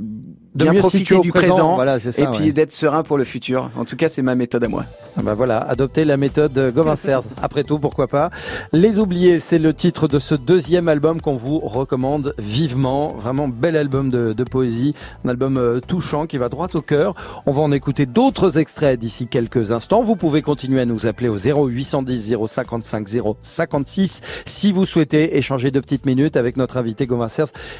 [0.55, 3.71] bien profiter du présent, voilà, ça, et puis d'être serein pour le futur.
[3.75, 4.85] En tout cas, c'est ma méthode à moi.
[5.17, 6.95] Ah bah voilà, adopter la méthode Gauvin
[7.41, 8.29] Après tout, pourquoi pas.
[8.73, 13.13] Les oubliés, c'est le titre de ce deuxième album qu'on vous recommande vivement.
[13.13, 17.15] Vraiment bel album de, de poésie, un album euh, touchant qui va droit au cœur.
[17.45, 20.01] On va en écouter d'autres extraits d'ici quelques instants.
[20.01, 23.07] Vous pouvez continuer à nous appeler au 0810 055
[23.41, 27.27] 056 si vous souhaitez échanger deux petites minutes avec notre invité Gauvin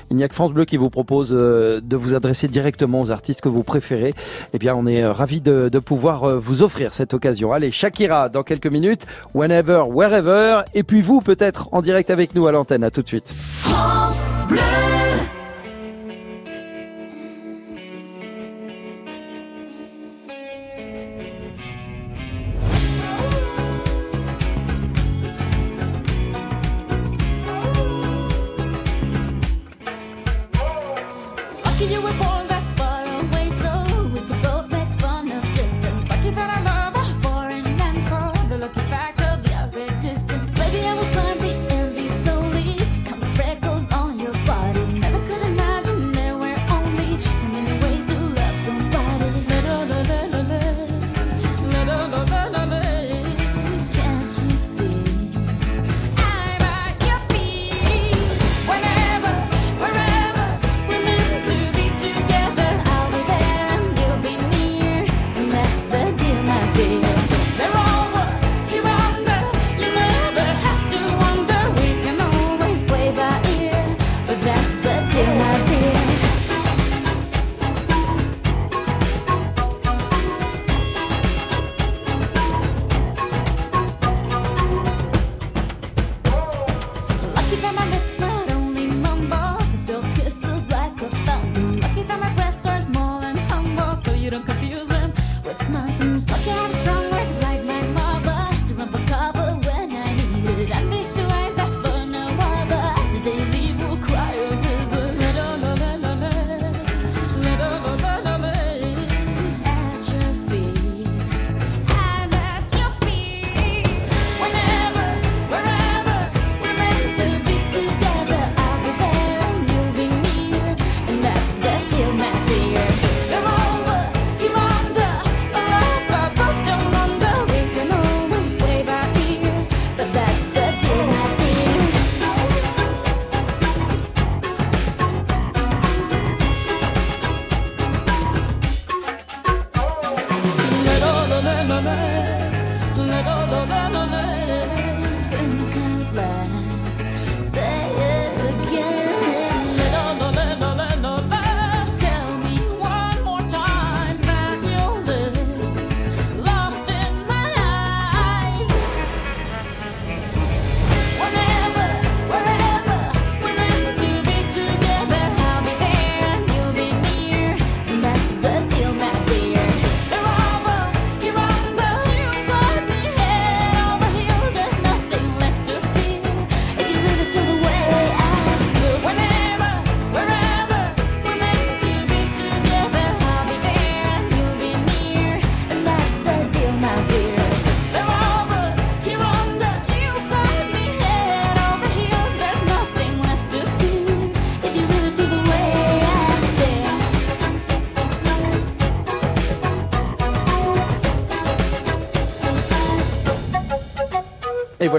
[0.09, 2.64] Il n'y a que France Bleu qui vous propose euh, de vous adresser directement
[3.01, 4.13] aux artistes que vous préférez,
[4.53, 7.51] eh bien, on est euh, ravi de, pouvoir euh, vous offrir cette occasion.
[7.51, 12.47] Allez, Shakira dans quelques minutes, whenever, wherever, et puis vous peut-être en direct avec nous
[12.47, 12.83] à l'antenne.
[12.83, 13.33] À tout de suite.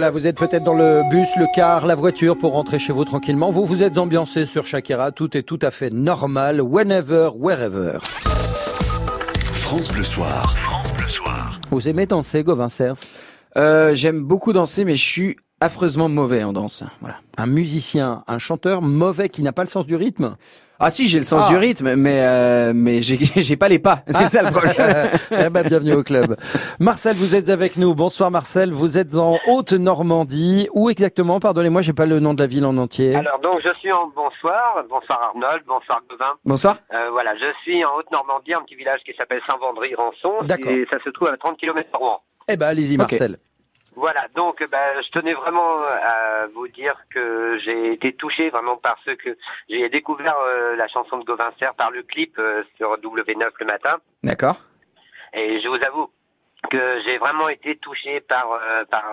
[0.06, 3.04] Voilà, vous êtes peut-être dans le bus, le car, la voiture pour rentrer chez vous
[3.04, 3.50] tranquillement.
[3.50, 7.98] Vous vous êtes ambiancé sur Shakira, tout est tout à fait normal, whenever, wherever.
[9.52, 10.56] France Bleu Soir.
[10.56, 11.58] France Bleu Soir.
[11.72, 12.68] Vous aimez danser, Gauvin
[13.56, 16.84] euh, J'aime beaucoup danser, mais je suis affreusement mauvais en danse.
[17.00, 17.16] Voilà.
[17.36, 20.36] Un musicien, un chanteur mauvais qui n'a pas le sens du rythme?
[20.78, 21.58] Ah si, j'ai le sens du ah.
[21.58, 24.00] rythme, mais euh, mais j'ai pas les pas.
[24.06, 24.28] C'est ah.
[24.28, 24.74] ça le problème.
[25.46, 26.36] eh ben, bienvenue au club.
[26.80, 27.94] Marcel, vous êtes avec nous.
[27.94, 28.72] Bonsoir Marcel.
[28.72, 30.68] Vous êtes en Haute-Normandie.
[30.74, 31.40] Où exactement?
[31.40, 33.14] Pardonnez-moi, j'ai pas le nom de la ville en entier.
[33.14, 36.34] Alors donc je suis en bonsoir, bonsoir Arnold, bonsoir Gauvin.
[36.44, 36.76] Bonsoir.
[36.92, 40.42] Euh, voilà, je suis en Haute-Normandie, un petit village qui s'appelle Saint-Vendry-Rançon.
[40.42, 40.72] D'accord.
[40.72, 42.20] Et ça se trouve à 30 km par an.
[42.48, 43.38] Eh ben allez-y Marcel.
[43.96, 49.04] Voilà, donc bah, je tenais vraiment à vous dire que j'ai été touché vraiment parce
[49.04, 49.38] que
[49.70, 53.96] j'ai découvert euh, la chanson de Gauvin par le clip euh, sur W9 le matin.
[54.22, 54.61] D'accord.
[55.32, 56.11] Et je vous avoue
[56.70, 59.04] que j'ai vraiment été touché par euh, par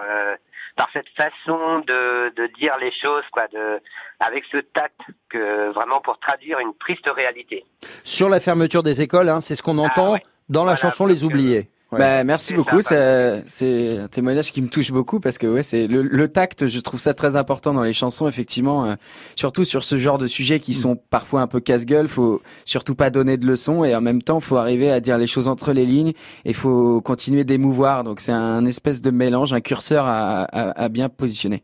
[0.75, 3.79] par cette façon de, de dire les choses quoi de
[4.19, 7.63] avec ce tact que vraiment pour traduire une triste réalité.
[8.03, 10.19] Sur la fermeture des écoles, hein, c'est ce qu'on entend ah
[10.49, 11.69] dans la chanson Les Oubliés.
[11.97, 12.81] Bah, merci beaucoup.
[12.81, 16.67] C'est un témoignage qui me touche beaucoup parce que ouais, c'est le, tact.
[16.67, 18.95] Je trouve ça très important dans les chansons, effectivement, euh,
[19.35, 20.75] surtout sur ce genre de sujets qui mm.
[20.75, 22.07] sont parfois un peu casse-gueule.
[22.07, 25.27] Faut surtout pas donner de leçons et en même temps, faut arriver à dire les
[25.27, 26.13] choses entre les lignes
[26.45, 28.03] et faut continuer d'émouvoir.
[28.03, 31.63] Donc c'est un espèce de mélange, un curseur à, à, à bien positionner.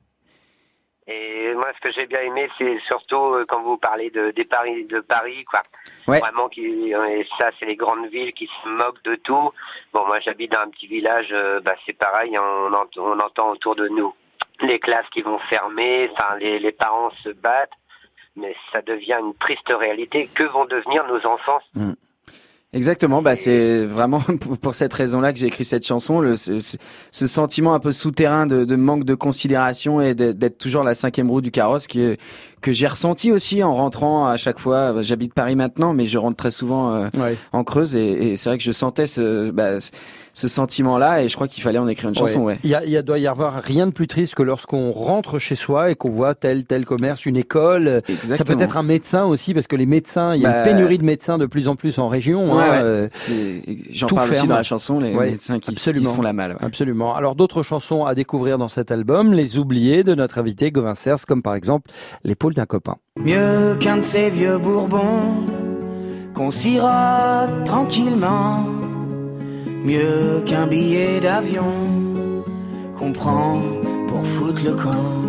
[1.11, 4.45] Et moi, ce que j'ai bien aimé, c'est surtout euh, quand vous parlez de, des
[4.45, 5.63] Paris, de Paris, quoi.
[6.05, 9.51] Vraiment, qui, et ça, c'est les grandes villes qui se moquent de tout.
[9.93, 13.75] Bon, moi, j'habite dans un petit village, euh, bah, c'est pareil, on, on, entend autour
[13.75, 14.13] de nous
[14.61, 17.71] les classes qui vont fermer, enfin, les, les parents se battent,
[18.35, 20.29] mais ça devient une triste réalité.
[20.33, 21.59] Que vont devenir nos enfants?
[21.75, 21.93] Mm.
[22.71, 24.21] Exactement, bah c'est vraiment
[24.61, 28.45] pour cette raison-là que j'ai écrit cette chanson, le, ce, ce, sentiment un peu souterrain
[28.45, 32.15] de, de manque de considération et d'être toujours la cinquième roue du carrosse qui,
[32.61, 35.01] que j'ai ressenti aussi en rentrant à chaque fois.
[35.01, 37.09] J'habite Paris maintenant, mais je rentre très souvent euh,
[37.53, 39.79] en Creuse et, et c'est vrai que je sentais ce, bah,
[40.39, 42.39] ce sentiment-là et je crois qu'il fallait en écrire une chanson.
[42.39, 42.59] Ouais.
[42.63, 45.55] Il, y a, il doit y avoir rien de plus triste que lorsqu'on rentre chez
[45.55, 48.01] soi et qu'on voit tel tel commerce, une école.
[48.21, 50.63] Ça peut être un médecin aussi parce que les médecins, il y a une bah,
[50.63, 52.57] pénurie de médecins de plus en plus en région.
[52.57, 53.09] Ouais, hein, euh,
[53.91, 56.57] J'en parle aussi dans la chanson, les médecins qui, qui, se font la malle.
[56.61, 57.15] Absolument.
[57.15, 61.25] Alors d'autres chansons à découvrir dans cet album, les oubliés de notre invité Gauvin Cers,
[61.27, 61.91] comme par exemple
[62.23, 62.95] l'épaule d'un copain.
[63.17, 65.45] Mieux qu'un de ces vieux bourbons
[66.33, 68.88] qu'on sirote tranquillement
[69.83, 71.73] mieux qu'un billet d'avion
[72.97, 73.61] qu'on prend
[74.07, 75.19] pour foutre le camp.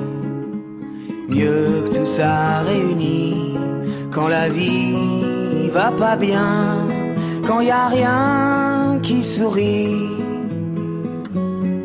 [1.28, 3.54] Mieux que tout ça réuni
[4.10, 6.88] quand la vie va pas bien,
[7.46, 10.08] quand y a rien qui sourit,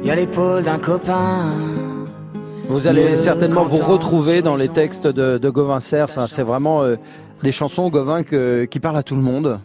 [0.03, 1.51] y a l'épaule d'un copain.
[2.67, 6.17] Vous allez certainement vous retrouver dans les textes de, de Gauvin Cers.
[6.17, 6.25] Hein.
[6.27, 6.95] C'est vraiment euh,
[7.43, 9.59] des chansons, Gauvin, qui parlent à tout le monde.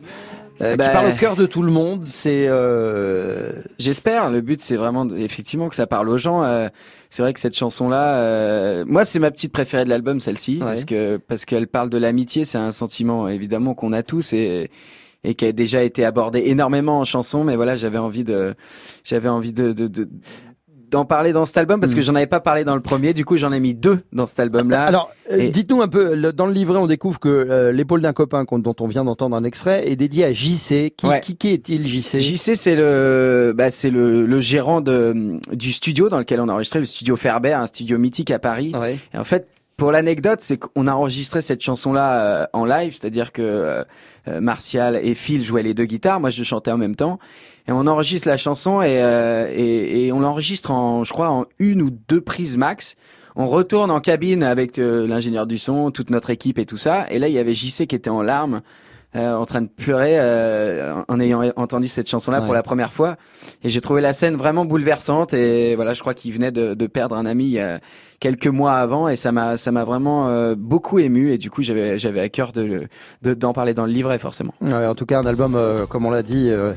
[0.61, 2.05] Euh, qui bah, parle au cœur de tout le monde.
[2.05, 2.47] C'est.
[2.49, 3.53] Euh...
[3.79, 4.31] J'espère.
[4.31, 6.43] Le but, c'est vraiment effectivement que ça parle aux gens.
[6.43, 6.69] Euh,
[7.09, 10.85] c'est vrai que cette chanson-là, euh, moi, c'est ma petite préférée de l'album, celle-ci, parce
[10.85, 12.45] que parce qu'elle parle de l'amitié.
[12.45, 14.71] C'est un sentiment évidemment qu'on a tous et
[15.23, 17.45] et qui a déjà été abordé énormément en chanson.
[17.45, 18.55] Mais voilà, j'avais envie de
[19.05, 20.09] j'avais envie de, de, de
[20.91, 22.05] d'en parler dans cet album parce que hmm.
[22.05, 23.15] j'en avais pas parlé dans le premier.
[23.15, 24.85] Du coup, j'en ai mis deux dans cet album-là.
[24.85, 26.33] Alors, euh, dites-nous un peu.
[26.33, 29.45] dans le livret, on découvre que euh, l'épaule d'un copain, dont on vient d'entendre un
[29.45, 30.93] extrait, est dédié à JC.
[30.97, 36.09] Qui, qui, est-il, JC JC, c'est le, bah, c'est le, le, gérant de, du studio
[36.09, 38.73] dans lequel on a enregistré, le studio Ferber, un studio mythique à Paris.
[39.15, 43.33] Et en fait, pour l'anecdote, c'est qu'on a enregistré cette chanson-là euh, en live, c'est-à-dire
[43.33, 43.85] que
[44.41, 47.19] Martial et Phil jouaient les deux guitares, moi je chantais en même temps
[47.71, 51.45] et on enregistre la chanson et, euh, et, et on l'enregistre en, je crois, en
[51.61, 52.97] une ou deux prises max.
[53.37, 57.07] On retourne en cabine avec euh, l'ingénieur du son, toute notre équipe et tout ça.
[57.11, 58.61] Et là, il y avait JC qui était en larmes.
[59.17, 63.17] Euh, en train de pleurer euh, en ayant entendu cette chanson-là pour la première fois.
[63.65, 65.35] Et j'ai trouvé la scène vraiment bouleversante.
[65.35, 67.59] Et voilà, je crois qu'il venait de, de, perdre un ami
[68.21, 71.63] quelques mois avant et ça m'a ça m'a vraiment euh, beaucoup ému et du coup
[71.63, 72.87] j'avais j'avais à cœur de
[73.23, 74.55] d'en parler dans le livret forcément.
[74.61, 76.75] Ouais, en tout cas un album euh, comme on l'a dit euh,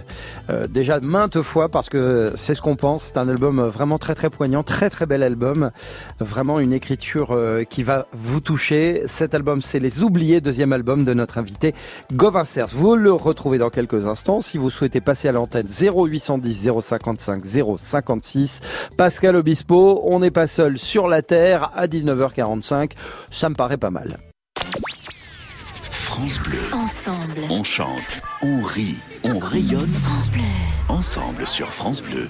[0.70, 4.30] déjà maintes fois parce que c'est ce qu'on pense, c'est un album vraiment très très
[4.30, 5.72] poignant, très très bel album,
[6.20, 7.38] vraiment une écriture
[7.70, 9.04] qui va vous toucher.
[9.08, 11.76] Cet album c'est Les Oubliés, deuxième album de notre invité
[12.14, 12.68] Gauvin Cers.
[12.74, 17.44] Vous le retrouvez dans quelques instants si vous souhaitez passer à l'antenne 0810 055
[17.78, 18.62] 056.
[18.96, 22.92] Pascal Obispo, on n'est pas seul sur la tête à 19h45.
[23.32, 24.18] Ça me paraît pas mal.
[25.92, 26.60] France Bleu.
[26.74, 27.42] Ensemble.
[27.50, 29.92] On chante, on rit, on rayonne.
[29.94, 30.42] France Bleu.
[30.90, 32.30] Ensemble sur France Bleu.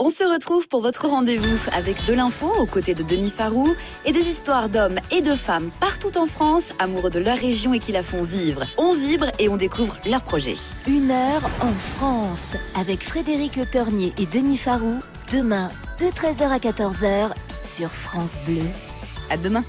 [0.00, 4.12] On se retrouve pour votre rendez-vous avec de l'info aux côtés de Denis Farou et
[4.12, 7.92] des histoires d'hommes et de femmes partout en France, amoureux de leur région et qui
[7.92, 8.64] la font vivre.
[8.76, 10.56] On vibre et on découvre leurs projets.
[10.86, 14.98] Une heure en France avec Frédéric Le Tornier et Denis Farou.
[15.32, 17.30] Demain, de 13h à 14h
[17.64, 18.62] sur France Bleu.
[19.30, 19.64] À demain.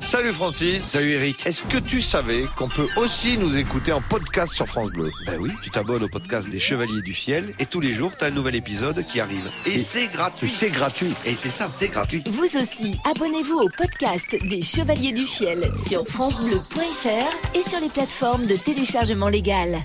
[0.00, 0.82] Salut Francis.
[0.82, 1.46] Salut Eric.
[1.46, 5.08] Est-ce que tu savais qu'on peut aussi nous écouter en podcast sur France Bleu?
[5.26, 8.24] Ben oui, tu t'abonnes au podcast des Chevaliers du Fiel et tous les jours, tu
[8.24, 9.48] as un nouvel épisode qui arrive.
[9.66, 10.50] Et, c'est gratuit.
[10.50, 11.14] C'est gratuit.
[11.24, 12.24] Et c'est ça, c'est gratuit.
[12.28, 18.46] Vous aussi, abonnez-vous au podcast des Chevaliers du Fiel sur francebleu.fr et sur les plateformes
[18.46, 19.80] de téléchargement légal.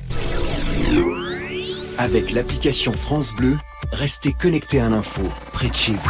[1.98, 3.58] Avec l'application France Bleu,
[3.92, 5.22] restez connectés à l'info,
[5.54, 6.10] près de chez vous.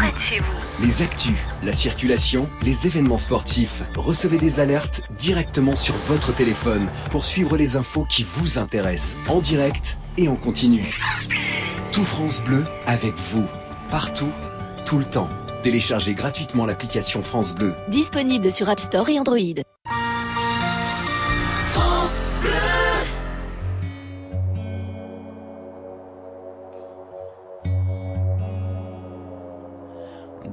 [0.81, 7.25] Les actus, la circulation, les événements sportifs, recevez des alertes directement sur votre téléphone pour
[7.25, 10.99] suivre les infos qui vous intéressent, en direct et en continu.
[11.91, 13.45] Tout France Bleu avec vous,
[13.89, 14.31] partout,
[14.85, 15.29] tout le temps.
[15.63, 17.73] Téléchargez gratuitement l'application France Bleu.
[17.89, 19.63] Disponible sur App Store et Android.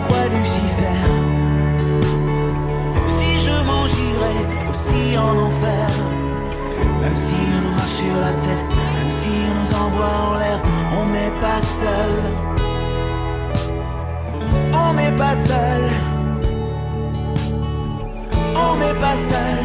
[0.00, 0.98] Croix Lucifer.
[3.06, 3.84] Si je m'en
[4.70, 5.88] aussi en enfer.
[7.00, 8.66] Même si on nous marche sur la tête,
[8.96, 10.58] même si on nous envoie en l'air,
[10.98, 12.54] on n'est pas seul
[14.72, 15.82] on n'est pas seul.
[18.56, 19.64] On n'est pas seul,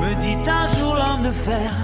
[0.00, 1.83] me dit un jour l'homme de fer.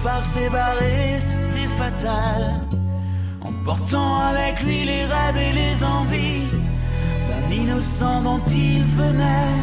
[0.00, 2.60] chauffard s'est barré, c'était fatal.
[3.42, 6.48] En portant avec lui les rêves et les envies
[7.50, 9.56] innocent dont il venait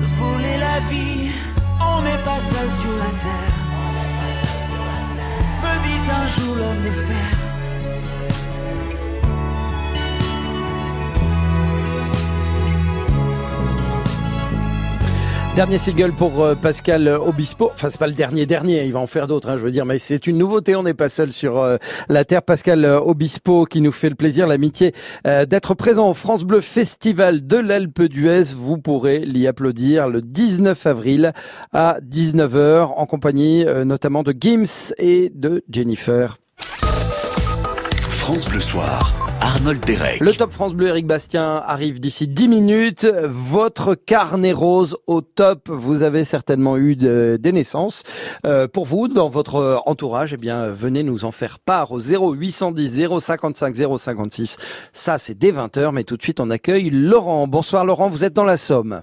[0.00, 1.30] de voler la vie.
[1.80, 3.56] On n'est pas seul sur la terre.
[5.62, 7.43] Me dit un jour l'homme de fer.
[15.56, 17.70] Dernier single pour euh, Pascal Obispo.
[17.72, 19.86] Enfin, c'est pas le dernier dernier, il va en faire d'autres, hein, je veux dire,
[19.86, 20.74] mais c'est une nouveauté.
[20.74, 21.76] On n'est pas seul sur euh,
[22.08, 22.42] la terre.
[22.42, 24.92] Pascal Obispo qui nous fait le plaisir, l'amitié
[25.28, 28.52] euh, d'être présent au France Bleu Festival de l'Alpe d'Huez.
[28.56, 31.32] Vous pourrez l'y applaudir le 19 avril
[31.72, 36.36] à 19h en compagnie notamment de Gims et de Jennifer.
[38.08, 39.23] France Bleu Soir.
[39.44, 40.20] Arnold Derek.
[40.20, 43.06] Le Top France Bleu Eric Bastien arrive d'ici 10 minutes.
[43.24, 45.68] Votre carnet rose au top.
[45.68, 48.04] Vous avez certainement eu des naissances.
[48.46, 53.18] Euh, pour vous, dans votre entourage, eh bien, venez nous en faire part au 0810
[53.18, 54.56] 055 056.
[54.94, 57.46] Ça, c'est dès 20h, mais tout de suite, on accueille Laurent.
[57.46, 59.02] Bonsoir Laurent, vous êtes dans la Somme.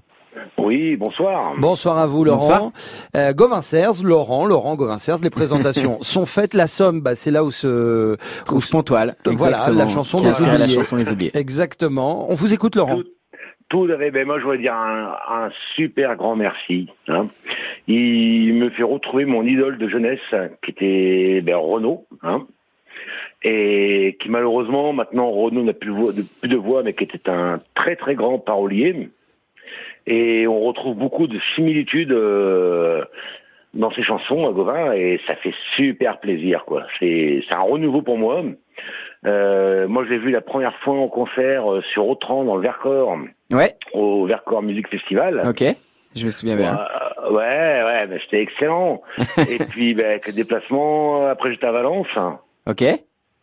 [0.57, 1.55] Oui, bonsoir.
[1.57, 2.71] Bonsoir à vous, Laurent.
[3.15, 3.61] Euh, Gauvin
[4.03, 6.53] Laurent, Laurent Gauvin les présentations sont faites.
[6.53, 9.15] La somme, bah, c'est là où se trouve Pontoile.
[9.25, 10.57] Voilà, la chanson des oubliés.
[10.57, 11.31] la chanson Les Oubliés.
[11.33, 12.29] Exactement.
[12.29, 12.99] On vous écoute, Laurent.
[13.69, 14.11] Tout, à fait.
[14.11, 16.87] Ben, moi, je voudrais dire un, super grand merci.
[17.07, 17.27] Hein.
[17.87, 20.19] Il me fait retrouver mon idole de jeunesse,
[20.63, 22.05] qui était ben, Renaud.
[22.21, 22.45] Hein
[23.43, 25.91] et qui malheureusement maintenant Renaud n'a plus,
[26.41, 29.09] plus, de voix, mais qui était un très très grand parolier.
[30.07, 33.03] Et on retrouve beaucoup de similitudes euh,
[33.73, 36.85] dans ses chansons à Gauvin, et ça fait super plaisir, quoi.
[36.99, 38.43] C'est un renouveau pour moi.
[39.25, 42.61] Euh, moi, je l'ai vu la première fois en concert euh, sur Autran dans le
[42.61, 43.17] Vercors.
[43.51, 43.75] Ouais.
[43.93, 45.43] Au Vercors Music Festival.
[45.47, 45.63] Ok.
[46.15, 46.77] Je me souviens bien.
[47.29, 49.01] ouais, ouais, ben, c'était excellent.
[49.37, 52.07] et puis, ben, avec le déplacement, après j'étais à Valence.
[52.67, 52.83] Ok.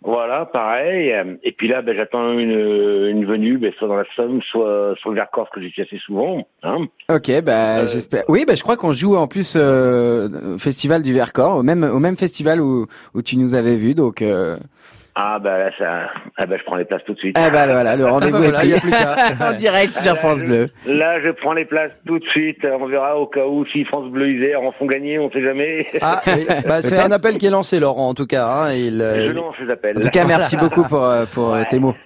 [0.00, 1.12] Voilà, pareil.
[1.42, 5.10] Et puis là, ben, j'attends une, une venue, ben, soit dans la Somme, soit sur
[5.10, 6.46] le Vercors que j'ai assez souvent.
[6.62, 6.86] Hein.
[7.10, 8.24] Ok, bah, euh, j'espère.
[8.28, 11.82] Oui, bah, je crois qu'on joue en plus euh, au festival du Vercors, au même
[11.82, 14.22] au même festival où où tu nous avais vu, donc.
[14.22, 14.56] Euh...
[15.20, 17.36] Ah bah là ça, ah bah je prends les places tout de suite.
[17.36, 18.72] Ah bah voilà, le rendez-vous est pris
[19.40, 20.68] en direct sur France Bleu.
[20.86, 22.64] Là je prends les places tout de suite.
[22.64, 25.88] On verra au cas où si France Bleu Isère en font gagner, on sait jamais.
[26.02, 26.22] Ah,
[26.68, 28.46] bah, c'est un appel qui est lancé Laurent en tout cas.
[28.46, 29.96] Hein, il, euh, je lance les appels.
[29.96, 31.96] En tout cas merci beaucoup pour euh, pour euh, tes mots.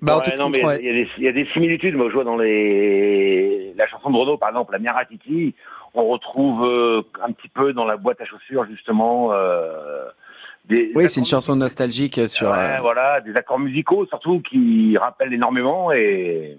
[0.00, 1.96] Bah, non, mais il y, a des, il y, a des similitudes.
[1.96, 5.56] Moi, je vois dans les la chanson de Renaud, par exemple, la Miaratiti,
[5.92, 6.62] on retrouve
[7.20, 9.32] un petit peu dans la boîte à chaussures justement.
[9.32, 10.04] Euh,
[10.68, 12.50] oui, c'est une chanson nostalgique sur.
[12.50, 16.58] Ouais, euh, voilà, des accords musicaux surtout qui rappellent énormément et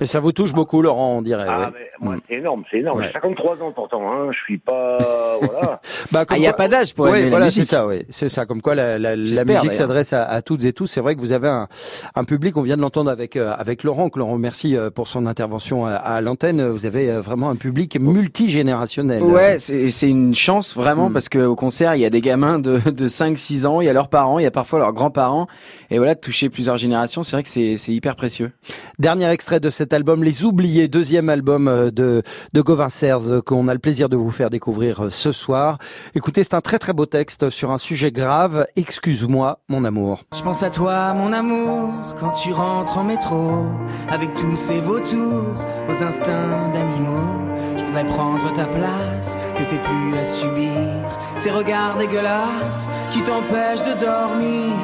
[0.00, 1.46] et ça vous touche beaucoup, Laurent, on dirait.
[1.48, 3.02] Ah, mais moi, c'est énorme, c'est énorme.
[3.02, 4.30] J'ai 53 ans pourtant, hein.
[4.32, 4.98] Je suis pas,
[5.42, 5.80] voilà.
[6.10, 7.66] bah, il n'y a pas d'âge pour aimer voilà, la musique.
[7.66, 8.04] c'est ça, oui.
[8.08, 8.46] C'est ça.
[8.46, 10.86] Comme quoi, la, la, la musique s'adresse à, à, toutes et tous.
[10.86, 11.68] C'est vrai que vous avez un,
[12.14, 12.56] un public.
[12.56, 15.84] On vient de l'entendre avec euh, avec Laurent, que l'on remercie euh, pour son intervention
[15.86, 16.66] à, à l'antenne.
[16.68, 19.22] Vous avez euh, vraiment un public multigénérationnel.
[19.22, 21.12] Ouais, c'est une chance vraiment mm.
[21.12, 23.88] parce que au concert, il y a des gamins de de 5-6 ans, il y
[23.88, 25.46] a leurs parents, il y a parfois leurs grands-parents,
[25.90, 28.52] et voilà, de toucher plusieurs générations, c'est vrai que c'est c'est hyper précieux.
[28.98, 32.22] Dernier extrait de cette album Les Oubliés, deuxième album euh, de,
[32.52, 35.78] de Gauvin Serres qu'on a le plaisir de vous faire découvrir euh, ce soir.
[36.14, 38.66] Écoutez, c'est un très très beau texte sur un sujet grave.
[38.76, 40.24] Excuse-moi, mon amour.
[40.36, 43.66] Je pense à toi, mon amour, quand tu rentres en métro,
[44.08, 47.50] avec tous ces vautours, aux instincts d'animaux.
[47.78, 53.84] Je voudrais prendre ta place, que t'aies plus à subir ces regards dégueulasses qui t'empêchent
[53.84, 54.74] de dormir.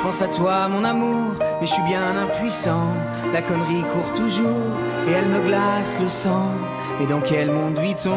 [0.00, 2.94] Je pense à toi, mon amour, mais je suis bien impuissant.
[3.34, 4.72] La connerie court toujours
[5.06, 6.46] et elle me glace le sang.
[6.98, 8.16] Mais dans quel monde vit-on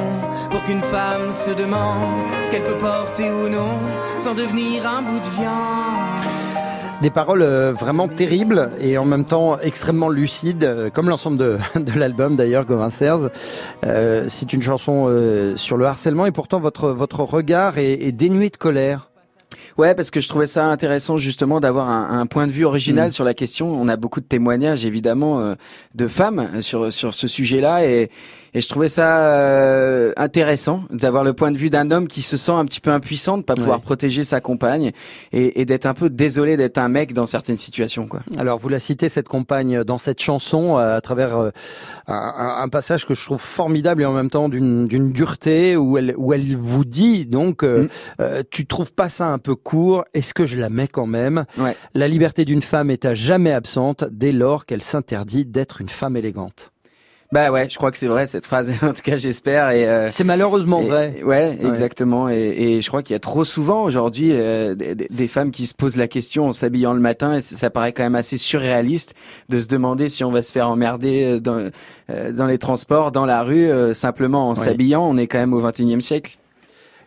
[0.50, 3.78] pour qu'une femme se demande ce qu'elle peut porter ou non
[4.18, 7.02] sans devenir un bout de viande?
[7.02, 11.58] Des paroles euh, vraiment terribles et en même temps extrêmement lucides, euh, comme l'ensemble de,
[11.98, 13.30] l'album d'ailleurs, Gauvin Serres.
[13.86, 15.14] Euh, c'est une chanson
[15.58, 19.10] sur le harcèlement et pourtant votre, votre regard est dénué de colère.
[19.78, 23.10] Ouais, parce que je trouvais ça intéressant justement d'avoir un, un, point de vue original
[23.10, 23.12] mm.
[23.12, 23.72] sur la question.
[23.72, 25.56] On a beaucoup de témoignages évidemment euh,
[25.96, 28.10] de femmes sur sur ce sujet-là et
[28.54, 32.38] et je trouvais ça euh, intéressant d'avoir le point de vue d'un homme qui se
[32.38, 34.92] sent un petit peu impuissant de pas pouvoir protéger sa compagne
[35.32, 38.08] et, et d'être un peu désolé d'être un mec dans certaines situations.
[38.08, 38.22] Quoi.
[38.38, 41.50] Alors vous la citez cette compagne dans cette chanson euh, à travers euh,
[42.08, 46.14] un, un, passage que je trouve formidable et en même temps d'une dureté où elle
[46.18, 47.88] où elle vous dit donc mm.
[48.52, 51.46] tu trouves pas ça un peu court Est-ce que je la mets quand même?
[51.94, 56.18] La liberté d'une femme est à jamais absente dès lors qu'elle s'interdit d'être une femme
[56.18, 56.73] élégante.
[57.34, 58.72] Bah ouais, je crois que c'est vrai cette phrase.
[58.84, 59.72] en tout cas, j'espère.
[59.72, 61.20] Et euh, c'est malheureusement vrai.
[61.26, 62.30] Ouais, exactement.
[62.30, 65.66] Et, et, je crois qu'il y a trop souvent aujourd'hui euh, des, des, femmes qui
[65.66, 67.34] se posent la question en s'habillant le matin.
[67.34, 69.16] Et ça paraît quand même assez surréaliste
[69.50, 71.72] de se demander si on va se faire emmerder euh, dans,
[72.08, 75.04] dans les transports, dans la rue, simplement en s'habillant.
[75.04, 76.38] On est quand même au 21e siècle.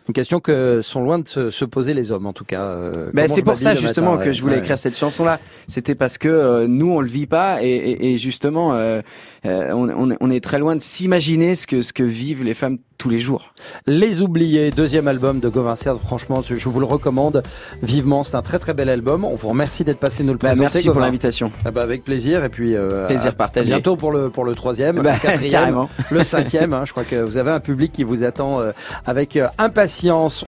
[0.07, 2.61] Une question que sont loin de se, poser les hommes, en tout cas.
[2.61, 5.39] Euh, ben c'est pour ça justement que je voulais écrire cette chanson-là.
[5.67, 9.01] C'était parce que euh, nous, on le vit pas, et, et, et justement, euh,
[9.45, 12.77] euh on, on, est très loin de s'imaginer ce que ce que vivent les femmes
[12.97, 13.53] tous les jours.
[13.85, 17.43] Les Oubliés, deuxième album de Gauvin Serre, franchement, je vous le recommande
[17.83, 18.23] vivement.
[18.23, 19.23] C'est un très très bel album.
[19.23, 20.63] On vous remercie d'être passé nous le bah, présenter.
[20.63, 21.51] merci pour l'invitation.
[21.65, 23.67] Ah bah, avec plaisir et puis euh, plaisir partagé.
[23.67, 26.73] bientôt pour le pour le troisième, bah, le quatrième, le cinquième.
[26.73, 26.83] Hein.
[26.85, 28.71] je crois que vous avez un public qui vous attend euh,
[29.05, 30.35] avec euh, impatience.